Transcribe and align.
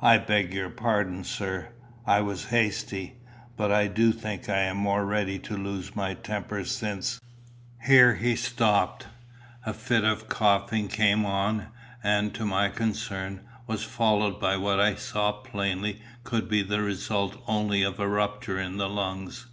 "I 0.00 0.18
beg 0.18 0.54
your 0.54 0.70
pardon, 0.70 1.24
sir. 1.24 1.70
I 2.06 2.20
was 2.20 2.50
hasty. 2.50 3.16
But 3.56 3.72
I 3.72 3.88
do 3.88 4.12
think 4.12 4.48
I 4.48 4.60
am 4.60 4.76
more 4.76 5.04
ready 5.04 5.40
to 5.40 5.56
lose 5.56 5.96
my 5.96 6.14
temper 6.14 6.64
since" 6.64 7.20
Here 7.88 8.14
he 8.14 8.36
stopped. 8.36 9.08
A 9.66 9.74
fit 9.74 10.04
of 10.04 10.28
coughing 10.28 10.86
came 10.86 11.26
on, 11.26 11.70
and, 12.04 12.32
to 12.36 12.46
my 12.46 12.68
concern, 12.68 13.40
was 13.66 13.82
followed 13.82 14.38
by 14.38 14.56
what 14.56 14.78
I 14.78 14.94
saw 14.94 15.32
plainly 15.32 16.02
could 16.22 16.48
be 16.48 16.62
the 16.62 16.80
result 16.80 17.42
only 17.48 17.82
of 17.82 17.98
a 17.98 18.06
rupture 18.06 18.60
in 18.60 18.76
the 18.76 18.88
lungs. 18.88 19.48